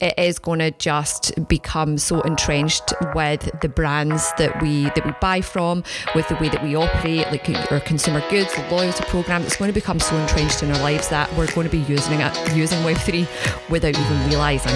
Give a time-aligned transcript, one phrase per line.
[0.00, 5.12] it is going to just become so entrenched with the brands that we that we
[5.20, 5.84] buy from,
[6.16, 9.42] with the way that we operate, like our consumer goods, the loyalty program.
[9.42, 12.20] It's going to become so entrenched in our lives that we're going to be using
[12.20, 13.28] it, using Web three
[13.70, 14.74] without even realizing.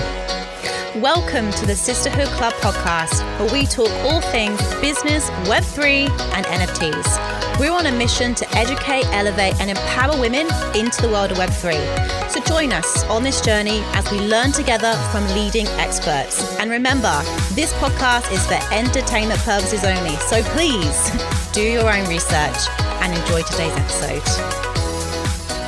[1.03, 7.59] Welcome to the Sisterhood Club podcast, where we talk all things business, Web3, and NFTs.
[7.59, 10.47] We're on a mission to educate, elevate, and empower women
[10.77, 12.18] into the world of Web3.
[12.29, 16.43] So join us on this journey as we learn together from leading experts.
[16.59, 20.17] And remember, this podcast is for entertainment purposes only.
[20.29, 21.11] So please
[21.53, 22.69] do your own research
[23.01, 24.68] and enjoy today's episode.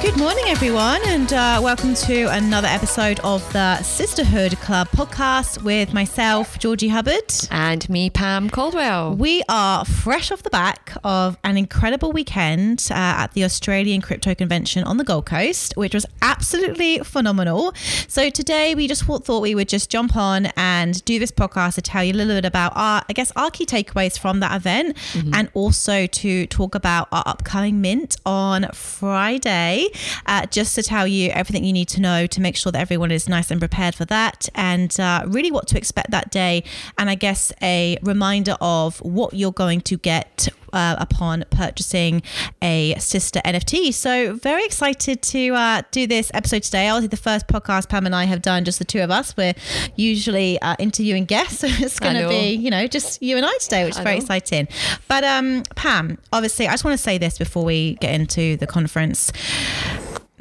[0.02, 5.92] Good morning, everyone, and uh, welcome to another episode of the Sisterhood Club podcast with
[5.92, 9.14] myself, Georgie Hubbard, and me, Pam Caldwell.
[9.14, 14.34] We are fresh off the back of an incredible weekend uh, at the Australian Crypto
[14.34, 17.74] Convention on the Gold Coast, which was absolutely phenomenal.
[18.08, 21.82] So today, we just thought we would just jump on and do this podcast to
[21.82, 24.96] tell you a little bit about our, I guess, our key takeaways from that event,
[25.12, 25.34] mm-hmm.
[25.34, 29.89] and also to talk about our upcoming mint on Friday
[30.26, 33.10] uh, just to tell you everything you need to know to make sure that everyone
[33.10, 36.64] is nice and prepared for that and uh, really what to expect that day.
[36.98, 42.22] And I guess a reminder of what you're going to get uh, upon purchasing
[42.62, 43.92] a sister NFT.
[43.92, 46.88] So very excited to uh, do this episode today.
[46.88, 49.36] Obviously, the first podcast Pam and I have done, just the two of us.
[49.36, 49.54] We're
[49.96, 53.56] usually uh, interviewing guests, so it's going to be you know just you and I
[53.60, 54.68] today, which is very exciting.
[55.08, 58.66] But um, Pam, obviously, I just want to say this before we get into the
[58.66, 59.32] conference.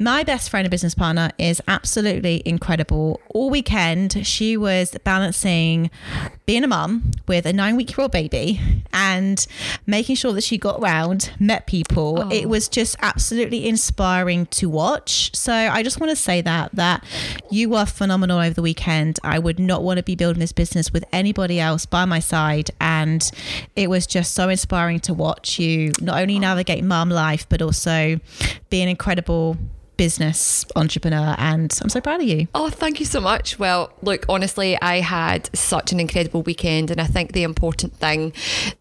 [0.02, 3.20] My best friend and business partner is absolutely incredible.
[3.34, 5.90] All weekend, she was balancing
[6.50, 8.60] being a mum with a nine week year old baby
[8.92, 9.46] and
[9.86, 12.24] making sure that she got around, met people.
[12.24, 12.28] Oh.
[12.28, 15.32] It was just absolutely inspiring to watch.
[15.32, 17.04] So I just want to say that that
[17.52, 19.20] you were phenomenal over the weekend.
[19.22, 22.72] I would not want to be building this business with anybody else by my side.
[22.80, 23.30] And
[23.76, 28.18] it was just so inspiring to watch you not only navigate mum life, but also
[28.70, 29.56] be an incredible
[30.00, 32.48] business entrepreneur and I'm so proud of you.
[32.54, 33.58] Oh, thank you so much.
[33.58, 38.32] Well, look, honestly, I had such an incredible weekend and I think the important thing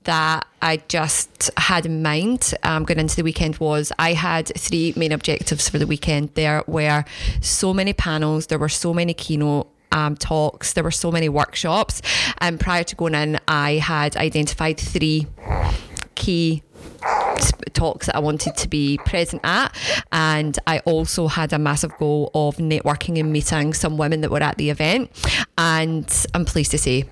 [0.06, 4.94] that I just had in mind um, going into the weekend was I had three
[4.96, 6.35] main objectives for the weekend.
[6.35, 7.03] There were
[7.41, 10.72] so many panels, there were so many keynote um, talks.
[10.72, 12.02] There were so many workshops.
[12.38, 15.28] And prior to going in, I had identified three
[16.16, 16.63] key
[17.73, 19.75] talks that I wanted to be present at.
[20.11, 24.44] And I also had a massive goal of networking and meeting some women that were
[24.44, 25.11] at the event.
[25.57, 27.05] And I'm pleased to say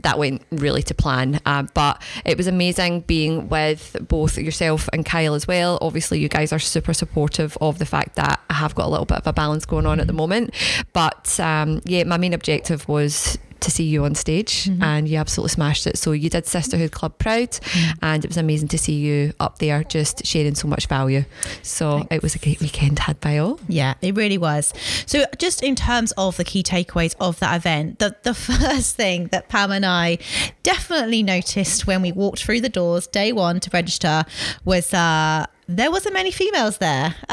[0.00, 1.40] that went really to plan.
[1.46, 5.78] Uh, but it was amazing being with both yourself and Kyle as well.
[5.80, 9.06] Obviously, you guys are super supportive of the fact that I have got a little
[9.06, 10.54] bit of a balance going on at the moment.
[10.92, 14.82] But um, yeah, my main objective was to see you on stage mm-hmm.
[14.82, 15.98] and you absolutely smashed it.
[15.98, 17.92] So you did Sisterhood Club proud mm-hmm.
[18.02, 21.24] and it was amazing to see you up there just sharing so much value.
[21.62, 22.14] So Thanks.
[22.14, 23.60] it was a great weekend had by all.
[23.68, 24.72] Yeah, it really was.
[25.06, 29.28] So just in terms of the key takeaways of that event, the, the first thing
[29.28, 30.18] that Pam and I
[30.62, 34.24] definitely noticed when we walked through the doors day one to register
[34.64, 37.14] was uh, there wasn't many females there.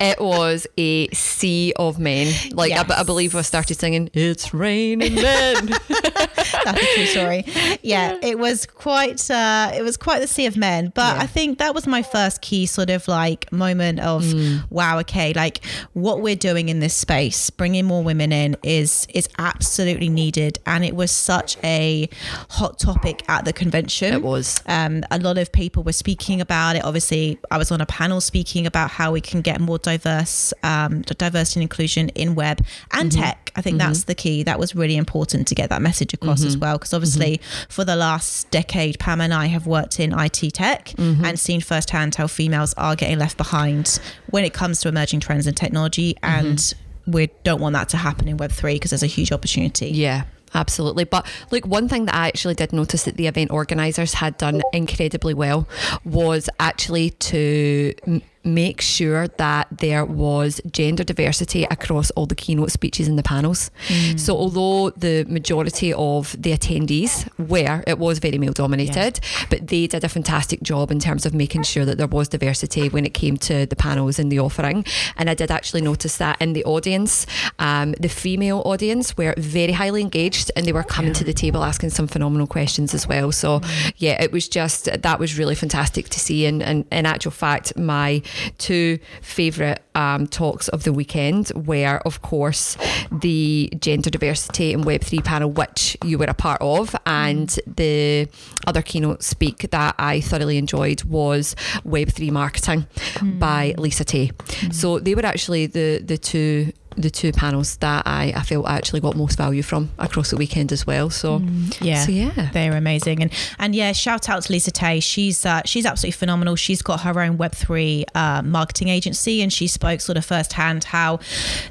[0.00, 2.32] it was a sea of men.
[2.52, 2.88] Like yes.
[2.90, 7.44] I, I, believe I started singing "It's Raining Men." That's a true story.
[7.82, 9.30] Yeah, it was quite.
[9.30, 10.92] Uh, it was quite the sea of men.
[10.94, 11.22] But yeah.
[11.22, 14.62] I think that was my first key sort of like moment of mm.
[14.70, 14.98] wow.
[15.00, 20.08] Okay, like what we're doing in this space, bringing more women in is is absolutely
[20.08, 22.08] needed, and it was such a
[22.50, 24.14] hot topic at the convention.
[24.14, 24.62] It was.
[24.66, 26.84] Um, a lot of people were speaking about it.
[26.84, 31.02] Obviously I was on a panel speaking about how we can get more diverse, um,
[31.02, 33.22] diversity and inclusion in web and mm-hmm.
[33.22, 33.52] tech.
[33.56, 33.86] I think mm-hmm.
[33.88, 34.42] that's the key.
[34.42, 36.48] That was really important to get that message across mm-hmm.
[36.48, 36.78] as well.
[36.78, 37.70] Because obviously, mm-hmm.
[37.70, 41.24] for the last decade, Pam and I have worked in IT tech mm-hmm.
[41.24, 45.46] and seen firsthand how females are getting left behind when it comes to emerging trends
[45.46, 46.14] in technology.
[46.22, 46.46] Mm-hmm.
[46.46, 46.74] And
[47.06, 49.88] we don't want that to happen in Web3 because there's a huge opportunity.
[49.88, 50.24] Yeah,
[50.54, 51.04] absolutely.
[51.04, 54.62] But look, one thing that I actually did notice that the event organisers had done
[54.72, 55.68] incredibly well
[56.04, 57.94] was actually to
[58.44, 63.70] make sure that there was gender diversity across all the keynote speeches and the panels.
[63.88, 64.20] Mm.
[64.20, 69.46] So, although the majority of the attendees were, it was very male dominated, yeah.
[69.50, 72.88] but they did a fantastic job in terms of making sure that there was diversity
[72.88, 74.84] when it came to the panels and the offering.
[75.16, 77.26] And I did actually notice that in the audience,
[77.58, 81.20] um, the female audience were very highly engaged and they were coming yeah.
[81.20, 83.32] to the table asking some phenomenal questions as well.
[83.32, 83.92] So, mm.
[83.96, 86.46] yeah, it was just that was really fantastic to see.
[86.46, 88.22] And, and in actual fact, my
[88.58, 92.76] two favourite um, talks of the weekend were, of course,
[93.12, 98.28] the gender diversity and Web3 panel, which you were a part of, and the
[98.66, 101.54] other keynote speak that I thoroughly enjoyed was
[101.86, 103.38] Web3 marketing mm.
[103.38, 104.28] by Lisa Tay.
[104.28, 104.74] Mm.
[104.74, 108.76] So they were actually the the two the two panels that I, I felt I
[108.76, 111.10] actually got most value from across the weekend as well.
[111.10, 113.22] So mm, yeah, so yeah, they're amazing.
[113.22, 115.00] And and yeah, shout out to Lisa Tay.
[115.00, 116.56] She's uh, she's absolutely phenomenal.
[116.56, 120.84] She's got her own Web three uh, marketing agency, and she spoke sort of firsthand
[120.84, 121.18] how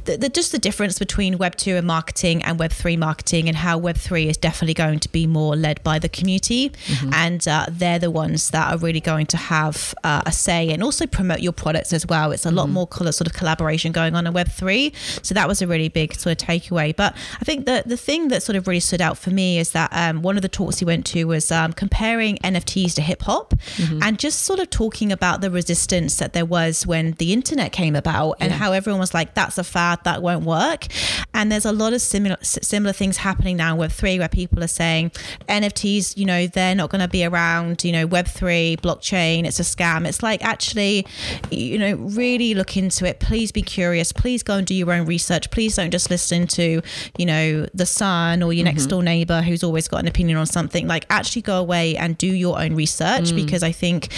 [0.05, 3.57] the, the, just the difference between Web two and marketing and Web three marketing, and
[3.57, 7.13] how Web three is definitely going to be more led by the community, mm-hmm.
[7.13, 10.83] and uh, they're the ones that are really going to have uh, a say and
[10.83, 12.31] also promote your products as well.
[12.31, 12.73] It's a lot mm-hmm.
[12.73, 14.93] more sort of collaboration going on in Web three.
[15.21, 16.95] So that was a really big sort of takeaway.
[16.95, 19.71] But I think the the thing that sort of really stood out for me is
[19.71, 23.21] that um, one of the talks he went to was um, comparing NFTs to hip
[23.23, 24.01] hop mm-hmm.
[24.01, 27.95] and just sort of talking about the resistance that there was when the internet came
[27.95, 28.57] about and yeah.
[28.57, 30.87] how everyone was like, "That's a fad, that won't work."
[31.33, 34.63] And there's a lot of similar similar things happening now in Web three where people
[34.63, 35.11] are saying
[35.47, 37.83] NFTs, you know, they're not going to be around.
[37.83, 40.07] You know, Web three, blockchain, it's a scam.
[40.07, 41.05] It's like actually,
[41.51, 43.19] you know, really look into it.
[43.19, 44.11] Please be curious.
[44.11, 45.49] Please go and do your own research.
[45.51, 46.81] Please don't just listen to,
[47.17, 48.75] you know, the sun or your mm-hmm.
[48.75, 50.87] next door neighbor who's always got an opinion on something.
[50.87, 53.35] Like actually go away and do your own research mm.
[53.35, 54.09] because I think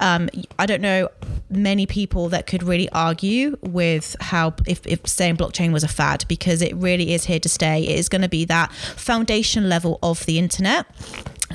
[0.00, 0.28] um,
[0.58, 1.08] I don't know
[1.50, 6.24] many people that could really argue with how if, if saying blockchain was a fad
[6.28, 7.82] because it really is here to stay.
[7.82, 10.86] It is going to be that foundation level of the internet.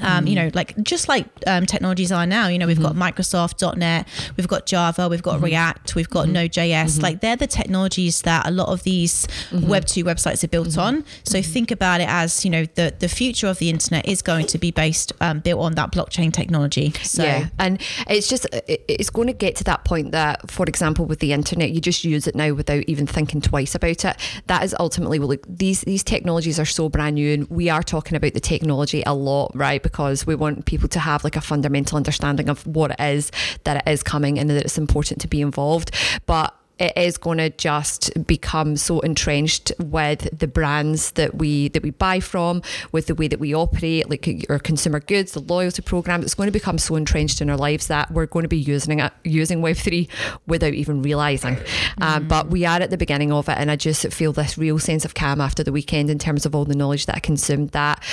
[0.02, 2.98] Um, you know, like just like um, technologies are now, you know, we've mm-hmm.
[3.00, 4.08] got Microsoft, .NET,
[4.38, 5.46] we've got Java, we've got mm-hmm.
[5.46, 6.34] React, we've got mm-hmm.
[6.34, 6.72] Node.js.
[6.72, 7.02] Mm-hmm.
[7.02, 9.68] Like they're the technologies that a lot of these mm-hmm.
[9.68, 10.80] Web 2 websites are built mm-hmm.
[10.80, 11.06] on.
[11.24, 14.48] So think about it as, you know, the, the future of the internet is going
[14.48, 16.92] to be based, um, built on that blockchain technology.
[17.04, 17.24] So.
[17.24, 17.48] Yeah.
[17.60, 21.34] And it's just, it's going to get to that point that, for example, with the
[21.34, 24.18] internet, you just use it now without even thinking twice about it.
[24.48, 27.84] That is ultimately, well, like, these, these technologies are so brand new and we are
[27.84, 29.82] talking about the technology a lot, right?
[29.88, 33.32] Because we want people to have like a fundamental understanding of what it is
[33.64, 35.92] that it is coming and that it's important to be involved.
[36.26, 41.84] But it is going to just become so entrenched with the brands that we that
[41.84, 45.82] we buy from, with the way that we operate, like our consumer goods, the loyalty
[45.82, 46.22] program.
[46.22, 49.00] It's going to become so entrenched in our lives that we're going to be using
[49.00, 50.08] it, using Web three
[50.46, 51.56] without even realizing.
[51.56, 52.02] Mm.
[52.02, 54.80] Um, but we are at the beginning of it, and I just feel this real
[54.80, 57.72] sense of calm after the weekend in terms of all the knowledge that I consumed.
[57.72, 58.04] That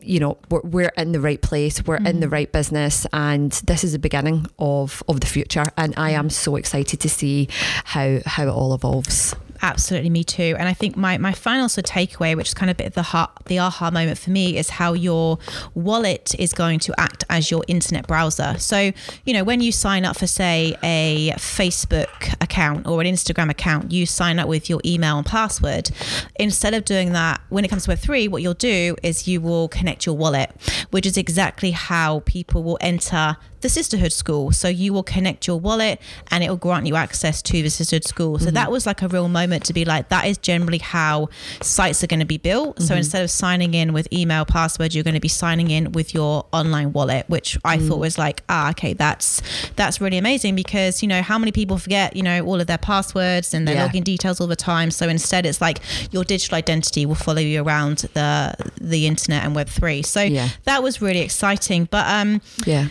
[0.00, 2.08] you know we're, we're in the right place, we're mm.
[2.08, 2.32] in the mm.
[2.32, 5.64] right business, and this is the beginning of of the future.
[5.76, 7.48] And I am so excited to see
[7.84, 9.34] how how it all evolves.
[9.64, 10.56] Absolutely, me too.
[10.58, 12.94] And I think my, my final sort of takeaway, which is kind of bit of
[12.94, 15.38] the heart, the aha moment for me, is how your
[15.74, 18.56] wallet is going to act as your internet browser.
[18.58, 18.90] So,
[19.24, 23.92] you know, when you sign up for, say, a Facebook account or an Instagram account,
[23.92, 25.92] you sign up with your email and password.
[26.40, 29.68] Instead of doing that, when it comes to Web3, what you'll do is you will
[29.68, 30.50] connect your wallet,
[30.90, 34.52] which is exactly how people will enter the sisterhood school.
[34.52, 36.00] So you will connect your wallet
[36.30, 38.38] and it will grant you access to the sisterhood school.
[38.38, 38.54] So mm-hmm.
[38.54, 41.28] that was like a real moment to be like, that is generally how
[41.60, 42.76] sites are going to be built.
[42.76, 42.84] Mm-hmm.
[42.84, 46.12] So instead of signing in with email password, you're going to be signing in with
[46.12, 47.88] your online wallet, which I mm.
[47.88, 49.40] thought was like, ah, okay, that's
[49.76, 52.78] that's really amazing because you know how many people forget you know all of their
[52.78, 53.88] passwords and their yeah.
[53.88, 54.90] login details all the time.
[54.90, 55.78] So instead, it's like
[56.12, 60.02] your digital identity will follow you around the the internet and Web three.
[60.02, 60.48] So yeah.
[60.64, 61.88] that was really exciting.
[61.90, 62.88] But um, yeah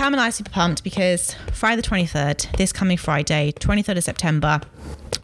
[0.00, 4.04] Pam and I are super pumped because Friday the 23rd, this coming Friday, 23rd of
[4.04, 4.62] September,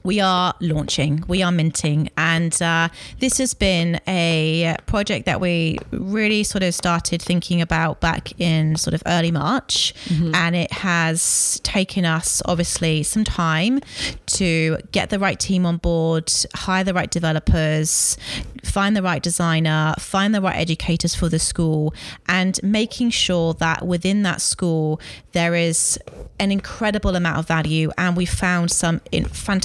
[0.07, 5.79] we are launching, we are minting, and uh, this has been a project that we
[5.91, 10.33] really sort of started thinking about back in sort of early March, mm-hmm.
[10.33, 13.81] and it has taken us obviously some time
[14.27, 18.17] to get the right team on board, hire the right developers,
[18.63, 21.93] find the right designer, find the right educators for the school,
[22.29, 25.01] and making sure that within that school
[25.33, 25.99] there is
[26.39, 27.91] an incredible amount of value.
[27.99, 29.01] And we found some
[29.33, 29.56] fantastic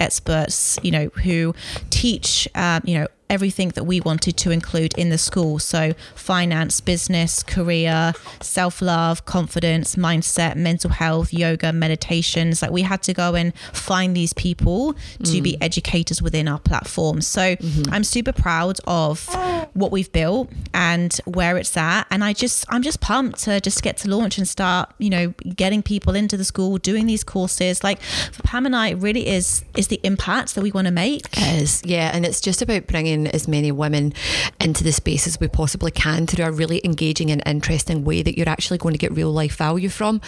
[0.00, 1.54] experts, you know, who
[1.90, 5.58] teach, um, you know, everything that we wanted to include in the school.
[5.58, 12.62] So, finance, business, career, self love, confidence, mindset, mental health, yoga, meditations.
[12.62, 15.42] Like, we had to go and find these people to mm.
[15.42, 17.20] be educators within our platform.
[17.20, 17.92] So, mm-hmm.
[17.92, 19.28] I'm super proud of
[19.74, 22.06] what we've built and where it's at.
[22.10, 25.34] And I just, I'm just pumped to just get to launch and start, you know,
[25.54, 27.84] getting people into the school, doing these courses.
[27.84, 30.92] Like, for Pam and I, it really is, is the impact that we want to
[30.92, 31.26] make.
[31.36, 32.10] It is, yeah.
[32.12, 34.12] And it's just about bringing bringing as many women
[34.60, 38.36] into the space as we possibly can through a really engaging and interesting way that
[38.36, 40.20] you're actually going to get real life value from.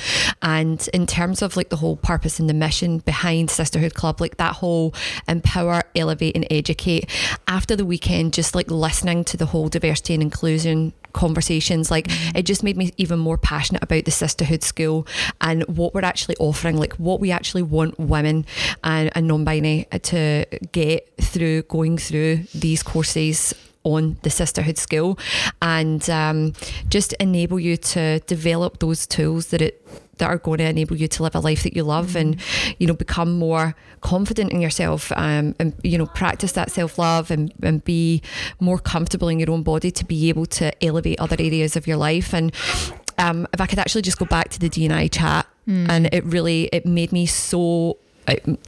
[0.42, 4.36] And in terms of like the whole purpose and the mission behind Sisterhood Club, like
[4.36, 4.94] that whole
[5.28, 7.08] empower, elevate, and educate.
[7.46, 12.36] After the weekend, just like listening to the whole diversity and inclusion conversations like mm-hmm.
[12.36, 15.06] it just made me even more passionate about the sisterhood school
[15.40, 18.44] and what we're actually offering like what we actually want women
[18.84, 25.18] and, and non-binary to get through going through these courses on the sisterhood school
[25.62, 26.52] and um,
[26.88, 29.86] just enable you to develop those tools that it
[30.20, 32.18] that are going to enable you to live a life that you love mm-hmm.
[32.18, 32.40] and
[32.78, 37.52] you know become more confident in yourself um, and you know practice that self-love and,
[37.62, 38.22] and be
[38.60, 41.96] more comfortable in your own body to be able to elevate other areas of your
[41.96, 42.54] life and
[43.18, 45.86] um, if I could actually just go back to the D&I chat mm.
[45.88, 47.98] and it really it made me so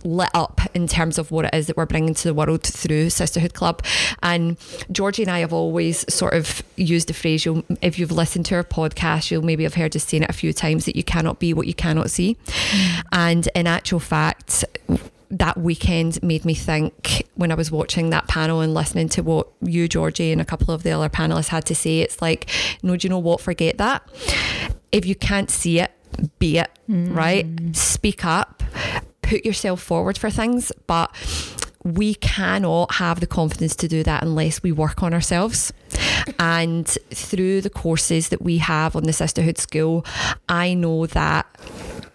[0.04, 3.10] lit up in terms of what it is that we're bringing to the world through
[3.10, 3.82] Sisterhood Club.
[4.22, 4.56] And
[4.90, 8.56] Georgie and I have always sort of used the phrase, you'll, if you've listened to
[8.56, 11.38] our podcast, you'll maybe have heard us saying it a few times that you cannot
[11.38, 12.36] be what you cannot see.
[12.46, 13.02] Mm.
[13.12, 14.64] And in actual fact,
[15.32, 19.48] that weekend made me think when I was watching that panel and listening to what
[19.62, 22.00] you, Georgie, and a couple of the other panelists had to say.
[22.00, 22.50] It's like,
[22.82, 23.40] no, do you know what?
[23.40, 24.06] Forget that.
[24.92, 25.90] If you can't see it,
[26.38, 27.14] be it, mm.
[27.16, 27.46] right?
[27.74, 28.62] Speak up,
[29.32, 31.10] put yourself forward for things, but
[31.84, 35.72] we cannot have the confidence to do that unless we work on ourselves.
[36.38, 40.04] And through the courses that we have on the Sisterhood School,
[40.50, 41.46] I know that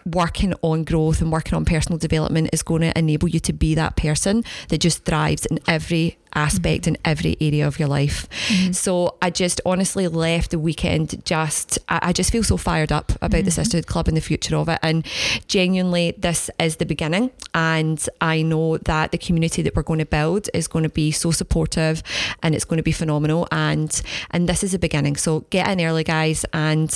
[0.05, 3.73] working on growth and working on personal development is going to enable you to be
[3.73, 6.95] that person that just thrives in every aspect mm-hmm.
[6.95, 8.29] in every area of your life.
[8.47, 8.71] Mm-hmm.
[8.71, 13.11] So I just honestly left the weekend just, I, I just feel so fired up
[13.15, 13.45] about mm-hmm.
[13.45, 14.79] the Sisterhood Club and the future of it.
[14.81, 15.05] And
[15.47, 17.31] genuinely, this is the beginning.
[17.53, 21.11] And I know that the community that we're going to build is going to be
[21.11, 22.03] so supportive
[22.43, 23.47] and it's going to be phenomenal.
[23.51, 24.01] And
[24.31, 25.15] and this is a beginning.
[25.17, 26.45] So get in early, guys.
[26.53, 26.91] And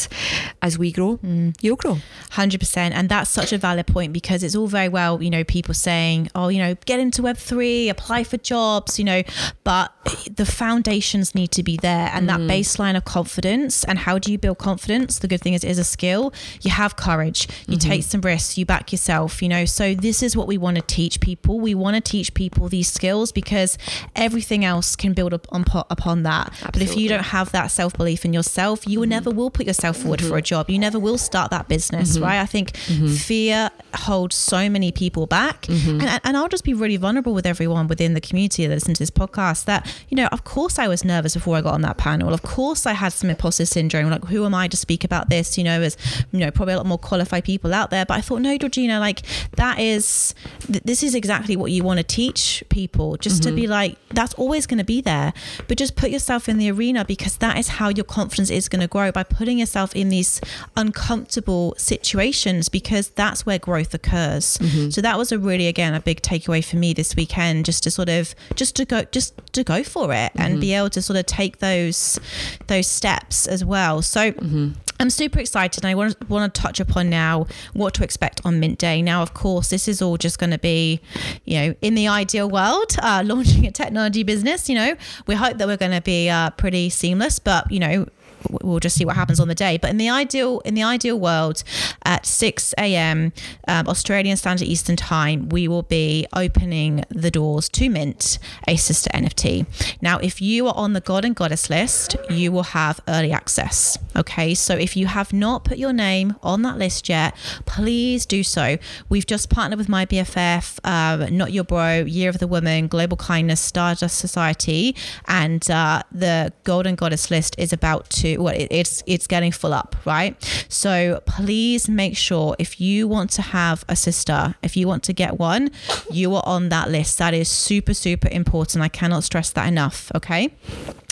[0.62, 1.56] as we grow, mm.
[1.62, 1.98] you'll grow.
[2.32, 2.78] 100%.
[2.78, 6.30] And that's such a valid point because it's all very well, you know, people saying,
[6.36, 9.24] oh, you know, get into Web3, apply for jobs, you know,
[9.64, 9.94] but
[10.30, 12.28] the foundations need to be there and mm.
[12.28, 13.84] that baseline of confidence.
[13.84, 15.20] And how do you build confidence?
[15.20, 16.34] The good thing is, it is a skill.
[16.62, 17.90] You have courage, you mm-hmm.
[17.90, 19.66] take some risks, you back yourself, you know.
[19.66, 21.60] So, this is what we want to teach people.
[21.60, 23.78] We want to teach people these skills because
[24.16, 26.48] everything else can build up on, upon that.
[26.48, 26.72] Absolutely.
[26.72, 29.10] But if you don't have that self belief in yourself, you mm-hmm.
[29.10, 30.30] never will put yourself forward mm-hmm.
[30.30, 30.70] for a job.
[30.70, 32.24] You never will start that business, mm-hmm.
[32.24, 32.40] right?
[32.40, 33.08] I think mm-hmm.
[33.08, 35.64] fear holds so many people back.
[35.64, 36.02] Mm-hmm.
[36.02, 39.04] And, and I'll just be really vulnerable with everyone within the community that listens to
[39.04, 41.98] this podcast that, you know, of course I was nervous before I got on that
[41.98, 42.34] panel.
[42.34, 44.10] Of course I had some imposter syndrome.
[44.10, 45.58] Like, who am I to speak about this?
[45.58, 45.98] You know, as,
[46.32, 48.06] you know, probably a lot more qualified people out there.
[48.06, 49.22] But I thought, no, Georgina, like,
[49.58, 50.34] that is,
[50.68, 53.50] th- this is exactly what you want to teach people, just mm-hmm.
[53.50, 55.34] to be like, that's always going to be there.
[55.68, 58.82] But just put yourself in the arena because that is how your confidence is going
[58.82, 60.42] to grow by putting yourself in these
[60.76, 64.58] uncomfortable situations because that's where growth occurs.
[64.58, 64.90] Mm-hmm.
[64.90, 67.92] So that was a really, again, a big takeaway for me this weekend, just to
[67.92, 70.42] sort of, just to go, just to go for it mm-hmm.
[70.42, 72.20] and be able to sort of take those
[72.68, 74.02] those steps as well.
[74.02, 74.72] So mm-hmm.
[75.02, 75.84] I'm super excited.
[75.84, 79.02] And I want to, want to touch upon now what to expect on Mint Day.
[79.02, 81.02] Now, of course, this is all just going to be,
[81.44, 84.70] you know, in the ideal world, uh, launching a technology business.
[84.70, 88.06] You know, we hope that we're going to be uh, pretty seamless, but you know,
[88.50, 89.78] we'll just see what happens on the day.
[89.78, 91.64] But in the ideal in the ideal world,
[92.04, 93.32] at 6 a.m.
[93.68, 99.10] Um, Australian Standard Eastern Time, we will be opening the doors to Mint, a sister
[99.14, 99.66] NFT.
[100.02, 103.98] Now, if you are on the Golden Goddess list, you will have early access.
[104.16, 108.44] Okay, so if you have not put your name on that list yet, please do
[108.44, 108.78] so.
[109.10, 113.18] We've just partnered with my BFF, uh, Not Your Bro, Year of the Woman, Global
[113.18, 114.96] Kindness, Stardust Society,
[115.28, 119.96] and uh, the Golden Goddess list is about to well it's it's getting full up
[120.06, 120.36] right?
[120.70, 125.14] So please make sure if you want to have a sister if you want to
[125.14, 125.72] get one
[126.10, 127.18] you are on that list.
[127.18, 128.84] That is super super important.
[128.84, 130.54] I cannot stress that enough okay?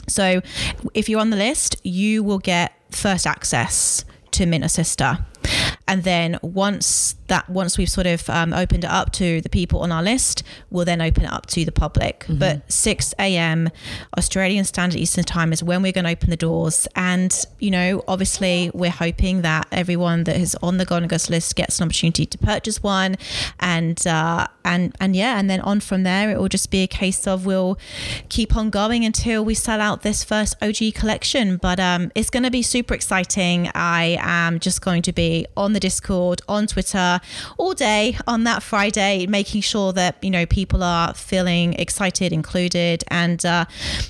[0.07, 0.41] So
[0.93, 5.19] if you're on the list you will get first access to mint a sister.
[5.87, 9.79] And then once that once we've sort of um, opened it up to the people
[9.81, 12.21] on our list, we'll then open it up to the public.
[12.21, 12.39] Mm-hmm.
[12.39, 13.69] But 6 a.m.
[14.17, 16.87] Australian Standard Eastern Time is when we're going to open the doors.
[16.95, 21.55] And, you know, obviously we're hoping that everyone that is on the Golden Goddess list
[21.55, 23.15] gets an opportunity to purchase one.
[23.59, 26.87] And, uh, and, and yeah, and then on from there, it will just be a
[26.87, 27.77] case of we'll
[28.29, 31.57] keep on going until we sell out this first OG collection.
[31.57, 33.69] But um, it's going to be super exciting.
[33.73, 37.18] I am just going to be on the Discord, on Twitter,
[37.57, 43.03] all day on that Friday, making sure that you know people are feeling excited, included,
[43.09, 43.65] and uh,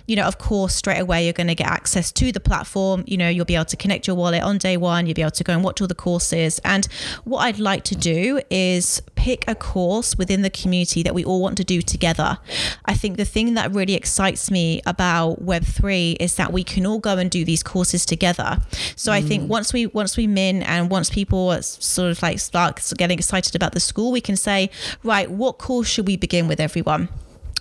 [0.08, 3.04] you know, of course, straight away you're going to get access to the platform.
[3.08, 5.06] You know, you'll be able to connect your wallet on day one.
[5.06, 6.60] You'll be able to go and watch all the courses.
[6.63, 6.88] And
[7.24, 11.42] what I'd like to do is pick a course within the community that we all
[11.42, 12.38] want to do together.
[12.86, 17.00] I think the thing that really excites me about Web3 is that we can all
[17.00, 18.60] go and do these courses together.
[18.96, 19.16] So mm.
[19.16, 23.18] I think once we once we min and once people sort of like start getting
[23.18, 24.70] excited about the school, we can say,
[25.03, 27.10] right, what course should we begin with everyone?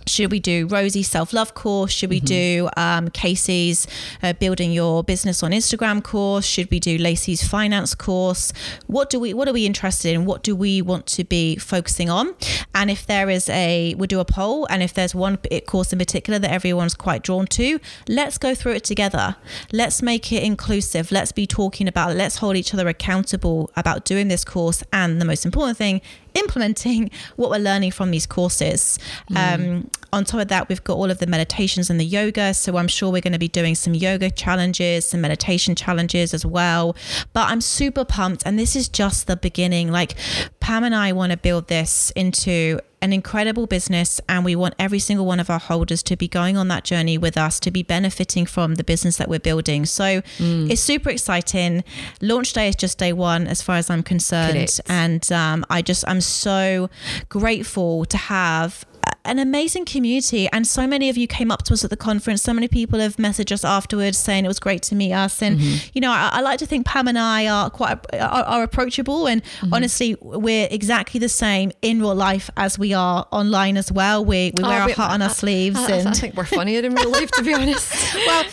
[0.08, 1.92] Should we do Rosie's self love course?
[1.92, 2.26] Should we mm-hmm.
[2.26, 3.86] do um, Casey's
[4.22, 6.44] uh, building your business on Instagram course?
[6.44, 8.52] Should we do Lacey's finance course?
[8.86, 10.24] What do we What are we interested in?
[10.24, 12.34] What do we want to be focusing on?
[12.74, 14.66] And if there is a, we'll do a poll.
[14.70, 18.72] And if there's one course in particular that everyone's quite drawn to, let's go through
[18.72, 19.36] it together.
[19.72, 21.10] Let's make it inclusive.
[21.12, 22.16] Let's be talking about it.
[22.16, 24.82] Let's hold each other accountable about doing this course.
[24.92, 26.00] And the most important thing
[26.34, 28.98] implementing what we're learning from these courses.
[29.30, 29.54] Mm.
[29.54, 32.54] Um, on top of that, we've got all of the meditations and the yoga.
[32.54, 36.44] So I'm sure we're going to be doing some yoga challenges, some meditation challenges as
[36.46, 36.96] well.
[37.32, 38.42] But I'm super pumped.
[38.46, 39.92] And this is just the beginning.
[39.92, 40.14] Like
[40.60, 44.98] Pam and I want to build this into an incredible business and we want every
[44.98, 47.82] single one of our holders to be going on that journey with us to be
[47.82, 50.70] benefiting from the business that we're building so mm.
[50.70, 51.84] it's super exciting
[52.20, 56.04] launch day is just day one as far as i'm concerned and um, i just
[56.08, 56.90] i'm so
[57.28, 58.84] grateful to have
[59.24, 62.42] an amazing community and so many of you came up to us at the conference.
[62.42, 65.42] So many people have messaged us afterwards saying it was great to meet us.
[65.42, 65.90] And mm-hmm.
[65.92, 69.26] you know I, I, like to think pam and i are quite are, are approachable
[69.26, 69.74] and mm-hmm.
[69.74, 74.24] honestly we're exactly the same in real life as we are online as well.
[74.24, 76.80] We, we wear oh, our heart on our sleeves I, and I think we're funnier
[76.80, 77.94] in real life to be honest.
[78.28, 78.44] Well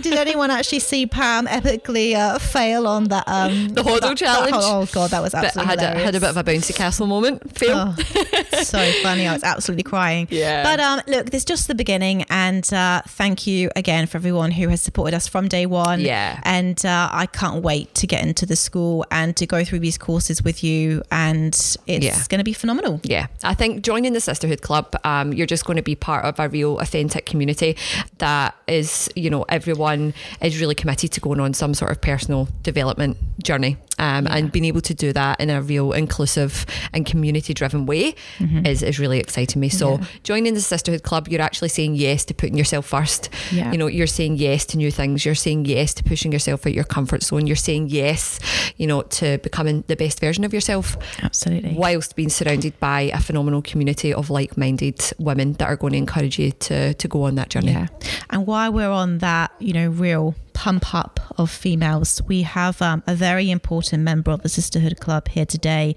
[0.00, 4.52] did anyone actually see pam epically uh, fail on that um the hodl challenge?
[4.52, 6.74] That, oh god that was absolutely I had, a, had a bit of a bouncy
[6.74, 9.26] castle moment fail oh, so funny.
[9.26, 10.62] I was absolutely crying yeah.
[10.62, 14.50] But um, look, this is just the beginning, and uh, thank you again for everyone
[14.50, 16.00] who has supported us from day one.
[16.00, 16.40] Yeah.
[16.44, 19.98] And uh, I can't wait to get into the school and to go through these
[19.98, 22.22] courses with you, and it's yeah.
[22.28, 23.00] going to be phenomenal.
[23.02, 26.38] Yeah, I think joining the Sisterhood Club, um, you're just going to be part of
[26.38, 27.76] a real, authentic community
[28.18, 32.48] that is, you know, everyone is really committed to going on some sort of personal
[32.62, 34.36] development journey um, yeah.
[34.36, 38.66] and being able to do that in a real inclusive and community driven way mm-hmm.
[38.66, 39.68] is, is really exciting me.
[39.68, 40.01] So yeah.
[40.22, 43.28] Joining the sisterhood club, you're actually saying yes to putting yourself first.
[43.50, 43.72] Yeah.
[43.72, 45.24] You know, you're saying yes to new things.
[45.24, 47.46] You're saying yes to pushing yourself out your comfort zone.
[47.46, 48.38] You're saying yes,
[48.76, 50.96] you know, to becoming the best version of yourself.
[51.22, 51.74] Absolutely.
[51.74, 55.98] Whilst being surrounded by a phenomenal community of like minded women that are going to
[55.98, 57.72] encourage you to to go on that journey.
[57.72, 57.88] Yeah.
[58.30, 62.22] And while we're on that, you know, real pump up of females.
[62.28, 65.96] We have um, a very important member of the Sisterhood Club here today,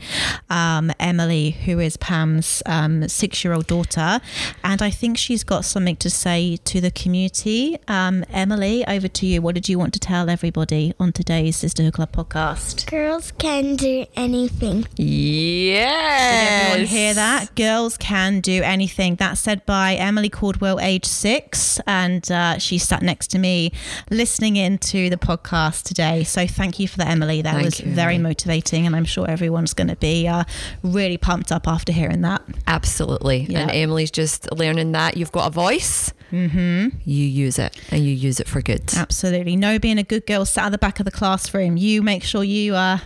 [0.49, 4.19] um, Emily, who is Pam's um, six year old daughter.
[4.63, 7.77] And I think she's got something to say to the community.
[7.87, 9.39] Um, Emily, over to you.
[9.39, 12.87] What did you want to tell everybody on today's Sisterhood Club podcast?
[12.87, 14.87] Girls can do anything.
[14.95, 16.33] Yes.
[16.33, 17.53] Did everyone hear that?
[17.53, 19.13] Girls can do anything.
[19.17, 21.79] That's said by Emily Caldwell, age six.
[21.85, 23.71] And uh, she sat next to me
[24.09, 26.23] listening listening into the podcast today.
[26.23, 27.41] So thank you for that, Emily.
[27.41, 28.29] That thank was you, very Emily.
[28.29, 30.43] motivating, and I'm sure everyone's going to be uh,
[30.83, 32.41] really pumped up after hearing that.
[32.67, 33.47] Absolutely.
[33.53, 36.13] And Emily's just learning that you've got a voice.
[36.31, 36.97] Mm-hmm.
[37.05, 38.93] You use it and you use it for good.
[38.95, 39.55] Absolutely.
[39.55, 41.77] No being a good girl sat at the back of the classroom.
[41.77, 42.99] You make sure you uh,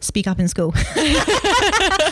[0.00, 0.72] speak up in school.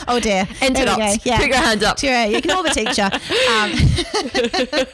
[0.09, 0.49] oh dear.
[0.63, 1.25] Interrupt.
[1.25, 1.39] Yeah.
[1.39, 1.99] Put your hand up.
[1.99, 3.11] Sure, ignore the teacher.
[3.49, 3.73] Um,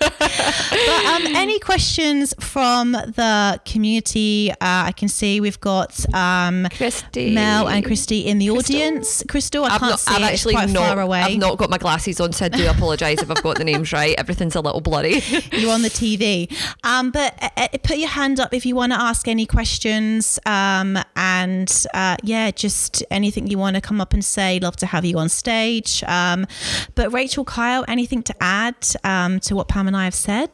[0.70, 4.51] but um, any questions from the community?
[4.53, 7.35] Uh, I can see we've got um, Christy.
[7.35, 8.77] Mel and Christy in the Crystal.
[8.77, 9.23] audience.
[9.29, 10.33] Crystal, I I've can't not, see I've it.
[10.33, 11.20] actually it's not, far away.
[11.20, 13.92] I've not got my glasses on, so I do apologise if I've got the names
[13.92, 14.14] right.
[14.18, 15.20] Everything's a little blurry.
[15.53, 16.53] You're on the TV.
[16.85, 20.38] Um, but uh, uh, put your hand up if you want to ask any questions.
[20.47, 22.73] Um, and uh, yeah, just
[23.10, 24.58] anything you want to come up and say.
[24.60, 26.02] Love to have you on stage.
[26.06, 26.46] Um,
[26.94, 30.50] but Rachel, Kyle, anything to add um, to what Pam and I have said?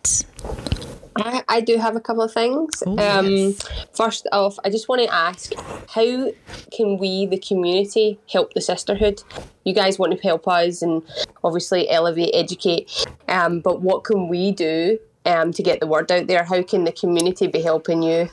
[1.17, 2.83] I, I do have a couple of things.
[2.87, 3.69] Oh, um, yes.
[3.93, 5.53] First off, I just want to ask
[5.89, 6.33] how
[6.73, 9.23] can we, the community, help the sisterhood?
[9.65, 11.03] You guys want to help us and
[11.43, 16.27] obviously elevate, educate, um, but what can we do um, to get the word out
[16.27, 16.45] there?
[16.45, 18.31] How can the community be helping you?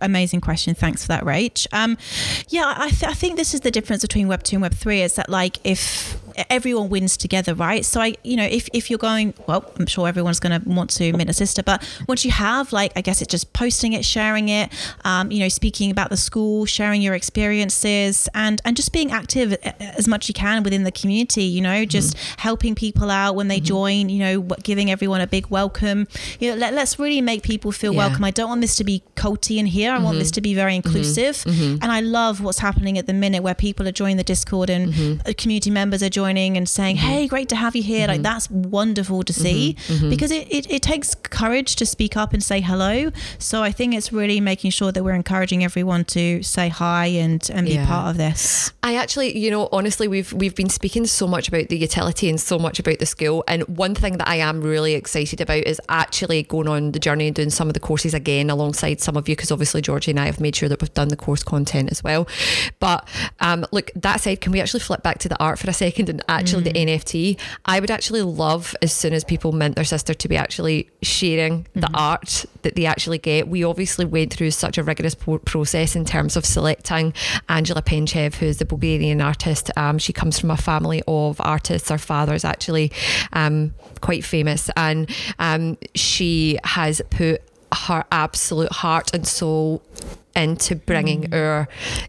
[0.00, 0.74] Amazing question.
[0.74, 1.66] Thanks for that, Rach.
[1.72, 1.96] Um,
[2.48, 5.02] yeah, I, th- I think this is the difference between Web two and Web three
[5.02, 6.18] is that like if
[6.50, 7.84] everyone wins together, right?
[7.84, 10.90] So I, you know, if, if you're going, well, I'm sure everyone's going to want
[10.90, 14.04] to mint a sister, but once you have, like, I guess it's just posting it,
[14.04, 14.72] sharing it,
[15.04, 19.54] um, you know, speaking about the school, sharing your experiences, and and just being active
[19.80, 21.44] as much as you can within the community.
[21.44, 22.40] You know, just mm-hmm.
[22.40, 23.64] helping people out when they mm-hmm.
[23.64, 24.08] join.
[24.08, 26.06] You know, giving everyone a big welcome.
[26.40, 27.98] You know, let, us really make people feel yeah.
[27.98, 28.24] welcome.
[28.24, 29.92] I don't want this to be culty in here.
[29.92, 30.34] I want this mm-hmm.
[30.34, 30.86] to be very mm-hmm.
[30.88, 31.82] inclusive, mm-hmm.
[31.82, 34.94] and I love what's happening at the minute where people are joining the Discord and
[35.36, 37.06] community members are joining and saying, mm-hmm.
[37.06, 38.22] "Hey, great to have you here." Like mm-hmm.
[38.22, 40.10] that's wonderful to see mm-hmm.
[40.10, 43.10] because it, it, it takes courage to speak up and say hello.
[43.38, 47.48] So I think it's really making sure that we're encouraging everyone to say hi and
[47.52, 47.86] and be yeah.
[47.86, 48.72] part of this.
[48.82, 52.40] I actually, you know, honestly, we've we've been speaking so much about the utility and
[52.40, 55.80] so much about the school, and one thing that I am really excited about is
[55.88, 59.28] actually going on the journey and doing some of the courses again alongside some of
[59.28, 61.90] you, because obviously Georgie and I have made sure that we've done the course content
[61.90, 62.26] as well.
[62.78, 63.06] But
[63.40, 66.08] um, look, that said, can we actually flip back to the art for a second
[66.08, 66.72] and actually mm.
[66.72, 67.40] the NFT?
[67.64, 71.64] I would actually love as soon as people mint their sister to be actually sharing
[71.64, 71.80] mm-hmm.
[71.80, 73.48] the art that they actually get.
[73.48, 77.12] We obviously went through such a rigorous process in terms of selecting
[77.48, 79.70] Angela Penchev, who's the Bulgarian artist.
[79.76, 81.90] Um, she comes from a family of artists.
[81.90, 82.92] Her father is actually
[83.32, 89.82] um, quite famous, and um, she has put her absolute heart and soul
[90.36, 91.34] into bringing mm.
[91.36, 91.68] our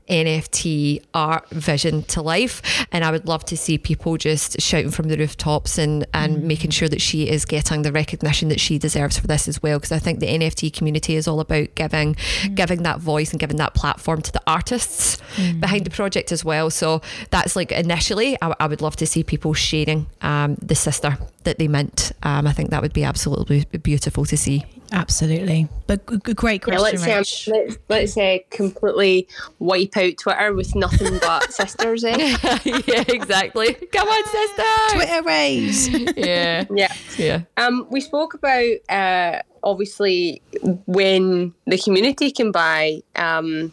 [0.09, 2.61] NFT art vision to life.
[2.91, 6.43] And I would love to see people just shouting from the rooftops and, and mm.
[6.43, 9.79] making sure that she is getting the recognition that she deserves for this as well.
[9.79, 12.55] Because I think the NFT community is all about giving mm.
[12.55, 15.59] giving that voice and giving that platform to the artists mm.
[15.59, 16.69] behind the project as well.
[16.69, 21.17] So that's like initially, I, I would love to see people sharing um, the sister
[21.43, 22.11] that they meant.
[22.23, 24.65] Um, I think that would be absolutely beautiful to see.
[24.91, 26.99] Absolutely, but g- great question.
[26.99, 29.27] Yeah, let's, say, let's, let's uh, completely
[29.59, 32.19] wipe out Twitter with nothing but sisters in.
[32.19, 33.73] yeah, exactly.
[33.91, 34.63] Come on, sister.
[34.95, 35.89] Twitter raise.
[36.17, 37.41] yeah, yeah, yeah.
[37.57, 40.41] Um, we spoke about uh, obviously
[40.85, 43.71] when the community can buy um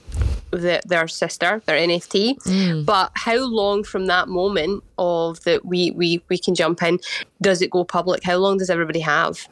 [0.54, 2.38] the, their sister, their NFT.
[2.42, 2.86] Mm.
[2.86, 6.98] But how long from that moment of that we, we we can jump in
[7.40, 8.24] does it go public?
[8.24, 9.46] How long does everybody have?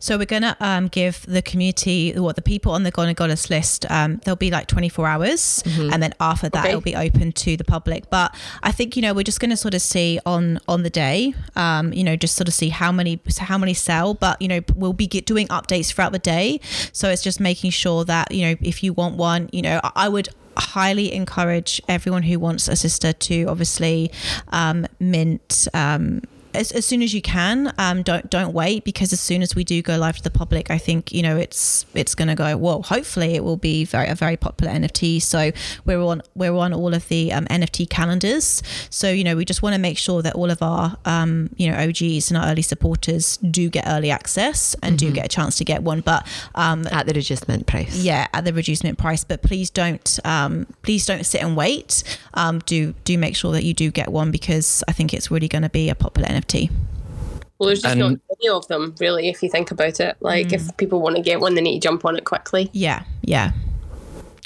[0.00, 3.48] So we're going to um, give the community, what the people on the Golden Goddess
[3.48, 5.92] list, um, there'll be like 24 hours, mm-hmm.
[5.92, 6.68] and then after that, okay.
[6.70, 8.10] it'll be open to the public.
[8.10, 10.90] But I think you know we're just going to sort of see on on the
[10.90, 14.12] day, um, you know, just sort of see how many how many sell.
[14.12, 16.60] But you know, we'll be get, doing updates throughout the day,
[16.92, 20.08] so it's just making sure that you know if you want one, you know, I
[20.08, 24.10] would highly encourage everyone who wants a sister to obviously
[24.48, 26.22] um, mint um,
[26.54, 27.72] as, as soon as you can.
[27.78, 30.70] Um, don't don't wait because as soon as we do go live to the public,
[30.70, 32.82] I think you know it's it's going to go well.
[32.82, 35.20] Hopefully, it will be very a very popular NFT.
[35.20, 35.50] So
[35.84, 38.62] we're on we're on all of the um, NFT calendars.
[38.90, 41.70] So you know we just want to make sure that all of our um, you
[41.70, 45.08] know OGs and our early supporters do get early access and mm-hmm.
[45.08, 46.00] do get a chance to get one.
[46.00, 49.24] But um, at the reduced mint price, yeah, at the reduced mint price.
[49.24, 52.04] But please don't um, please don't sit and wait.
[52.34, 55.48] Um, do do make sure that you do get one because I think it's really
[55.48, 56.70] going to be a popular NFT NFT.
[57.58, 60.16] Well, there's just and, not many of them, really, if you think about it.
[60.20, 60.54] Like, mm.
[60.54, 62.68] if people want to get one, they need to jump on it quickly.
[62.72, 63.52] Yeah, yeah.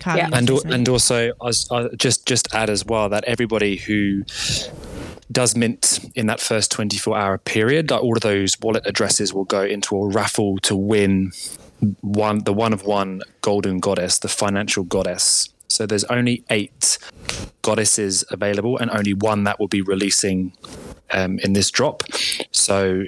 [0.06, 0.28] yeah.
[0.32, 4.24] And and also, I was, I just just add as well that everybody who
[5.32, 9.44] does mint in that first 24 hour period, like all of those wallet addresses will
[9.44, 11.32] go into a raffle to win
[12.00, 15.48] one the one of one golden goddess, the financial goddess.
[15.68, 16.98] So there's only eight
[17.62, 20.52] goddesses available, and only one that will be releasing
[21.12, 22.02] um, in this drop.
[22.52, 23.04] So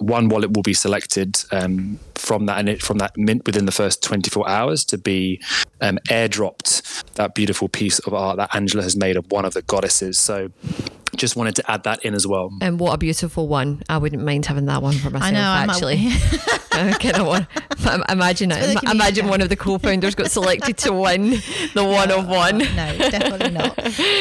[0.00, 3.72] one wallet will be selected um, from that and it, from that mint within the
[3.72, 5.40] first 24 hours to be
[5.80, 9.62] um, airdropped that beautiful piece of art that Angela has made of one of the
[9.62, 10.18] goddesses.
[10.18, 10.50] So
[11.16, 12.50] just wanted to add that in as well.
[12.60, 13.82] And what a beautiful one!
[13.88, 15.24] I wouldn't mind having that one for myself.
[15.24, 16.08] I know, actually.
[16.72, 17.46] I kind of want.
[18.08, 18.82] Imagine it.
[18.84, 21.30] Imagine one of the co-founders got selected to win
[21.74, 22.58] the one of one.
[22.58, 23.78] No, definitely not.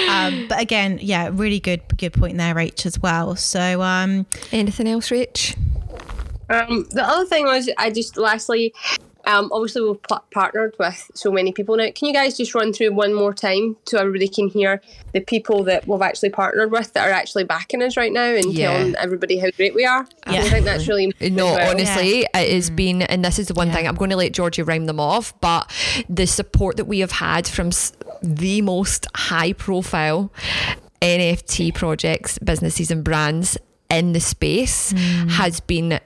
[0.10, 3.36] Um, but again, yeah, really good, good point there, Rach, as well.
[3.36, 5.56] So, um, anything else, Rach?
[6.50, 8.74] Um, the other thing was, I just lastly,
[9.28, 11.92] um, obviously, we've p- partnered with so many people now.
[11.94, 14.82] Can you guys just run through one more time so everybody can hear
[15.14, 18.54] the people that we've actually partnered with that are actually backing us right now and
[18.54, 18.72] yeah.
[18.72, 20.08] telling everybody how great we are?
[20.28, 20.40] Yeah.
[20.40, 21.72] I think that's really No, well.
[21.72, 22.40] honestly, yeah.
[22.40, 22.78] it has mm.
[22.78, 23.74] been, and this is the one yeah.
[23.74, 25.70] thing I'm going to let Georgie rhyme them off, but
[26.08, 27.72] the support that we have had from
[28.24, 30.32] the most high profile
[31.02, 33.58] NFT projects, businesses, and brands
[33.90, 35.30] in the space mm.
[35.32, 36.00] has been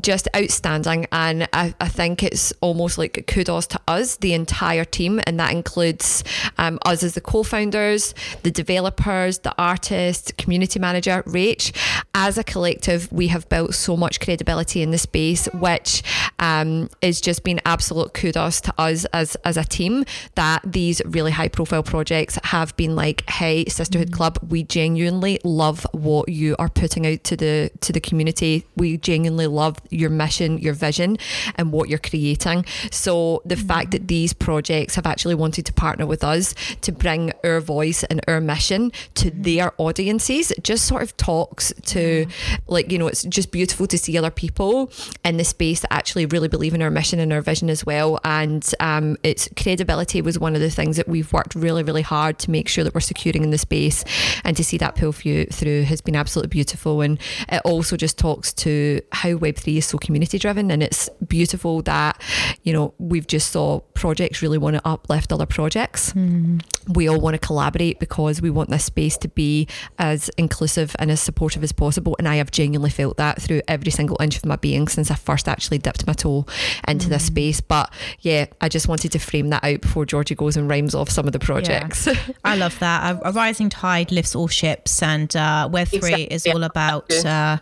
[0.00, 1.06] just outstanding.
[1.12, 5.20] And I, I, think it's almost like kudos to us, the entire team.
[5.26, 6.24] And that includes
[6.58, 11.74] um, us as the co founders, the developers, the artists, community manager, Rach.
[12.14, 16.02] As a collective, we have built so much credibility in the space, which
[16.38, 21.30] um, is just been absolute kudos to us as, as a team that these really
[21.30, 26.68] high profile projects have been like, hey, Sisterhood Club, we genuinely love what you are
[26.68, 28.66] putting out to the to the community.
[28.76, 31.18] We genuinely love your mission, your vision,
[31.56, 32.64] and what you're creating.
[32.90, 33.66] So the mm-hmm.
[33.66, 38.04] fact that these projects have actually wanted to partner with us to bring our voice
[38.04, 39.42] and our mission to mm-hmm.
[39.42, 42.26] their audiences just sort of talks to
[42.66, 44.90] like you know it's just beautiful to see other people
[45.24, 48.18] in the space that actually really believe in our mission and our vision as well.
[48.24, 52.38] And um, its credibility was one of the things that we've worked really really hard
[52.40, 54.04] to make sure that we're securing in the space,
[54.44, 57.00] and to see that pull through has been absolutely beautiful.
[57.00, 60.70] And it also just talks to how Web3 is so community driven.
[60.70, 62.20] And it's beautiful that,
[62.62, 66.12] you know, we've just saw projects really want to uplift other projects.
[66.12, 66.62] Mm.
[66.88, 71.10] We all want to collaborate because we want this space to be as inclusive and
[71.10, 72.16] as supportive as possible.
[72.18, 75.14] And I have genuinely felt that through every single inch of my being since I
[75.14, 76.46] first actually dipped my toe
[76.86, 77.10] into mm.
[77.10, 77.60] this space.
[77.60, 81.10] But yeah, I just wanted to frame that out before Georgie goes and rhymes off
[81.10, 82.06] some of the projects.
[82.06, 82.14] Yeah.
[82.44, 83.16] I love that.
[83.16, 86.24] A, a, rising tide lifts all ships, and uh, Web3 exactly.
[86.24, 87.58] is all about uh,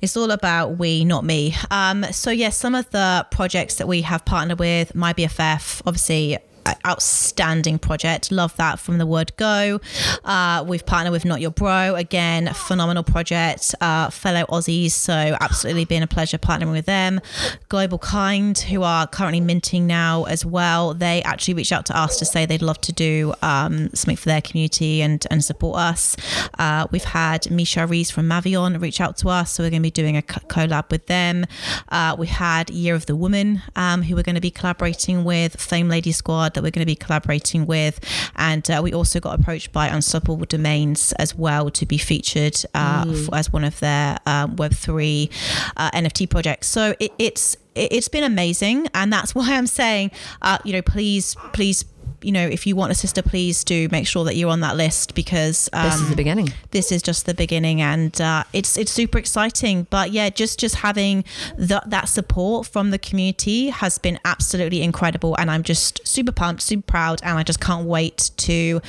[0.00, 1.41] it's all about we, not me.
[1.70, 5.82] Um, so yes, yeah, some of the projects that we have partnered with, my BFF,
[5.86, 6.38] obviously
[6.86, 8.30] outstanding project.
[8.30, 9.80] Love that from the word go.
[10.24, 11.94] Uh, we've partnered with Not Your Bro.
[11.96, 13.74] Again, phenomenal project.
[13.80, 14.92] Uh, fellow Aussies.
[14.92, 17.20] So, absolutely been a pleasure partnering with them.
[17.68, 20.94] Global Kind, who are currently minting now as well.
[20.94, 24.28] They actually reached out to us to say they'd love to do um, something for
[24.28, 26.16] their community and, and support us.
[26.58, 29.52] Uh, we've had Misha Rees from Mavion reach out to us.
[29.52, 31.46] So, we're going to be doing a collab with them.
[31.88, 35.60] Uh, we had Year of the Woman, um, who we're going to be collaborating with,
[35.60, 38.00] Fame Lady Squad that we're going to be collaborating with.
[38.36, 43.04] And uh, we also got approached by Unstoppable Domains as well to be featured uh,
[43.04, 43.28] mm.
[43.32, 45.30] as one of their um, Web3
[45.76, 46.66] uh, NFT projects.
[46.68, 50.10] So it, it's it's been amazing and that's why i'm saying
[50.42, 51.84] uh, you know please please
[52.22, 54.76] you know, if you want a sister, please do make sure that you're on that
[54.76, 56.52] list because um, this is the beginning.
[56.70, 59.86] This is just the beginning, and uh, it's it's super exciting.
[59.90, 61.24] But yeah, just just having
[61.56, 66.62] the, that support from the community has been absolutely incredible, and I'm just super pumped,
[66.62, 68.80] super proud, and I just can't wait to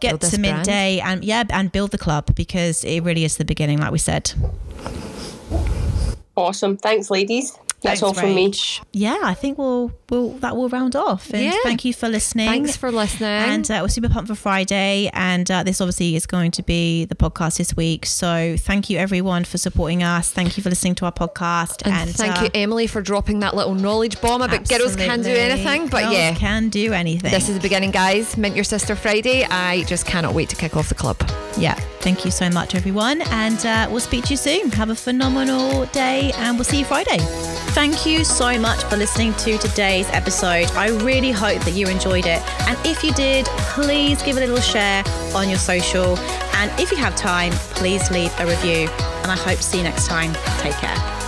[0.00, 1.20] get to midday brand.
[1.20, 4.32] and yeah, and build the club because it really is the beginning, like we said.
[6.36, 6.76] Awesome.
[6.76, 7.58] Thanks, ladies.
[7.82, 8.52] That's all from me.
[8.92, 11.32] Yeah, I think we'll, we'll that will round off.
[11.32, 11.56] And yeah.
[11.62, 12.48] thank you for listening.
[12.48, 13.28] Thanks for listening.
[13.28, 15.10] And uh, we're super pumped for Friday.
[15.12, 18.06] And uh, this obviously is going to be the podcast this week.
[18.06, 20.30] So thank you everyone for supporting us.
[20.30, 21.84] Thank you for listening to our podcast.
[21.84, 25.22] And, and thank uh, you, Emily, for dropping that little knowledge bomb about girls can
[25.22, 25.88] do anything.
[25.88, 27.30] But girls yeah, can do anything.
[27.30, 28.36] This is the beginning, guys.
[28.36, 29.44] Mint your sister Friday.
[29.44, 31.16] I just cannot wait to kick off the club.
[31.58, 31.74] Yeah.
[32.00, 33.22] Thank you so much, everyone.
[33.22, 34.70] And uh, we'll speak to you soon.
[34.70, 37.18] Have a phenomenal day and we'll see you Friday.
[37.74, 39.58] Thank you so much for listening to
[39.96, 40.70] today's episode.
[40.72, 42.42] I really hope that you enjoyed it.
[42.68, 45.02] And if you did, please give a little share
[45.34, 46.18] on your social.
[46.56, 48.88] And if you have time, please leave a review.
[49.22, 50.34] And I hope to see you next time.
[50.58, 51.25] Take care.